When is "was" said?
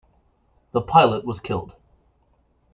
1.25-1.39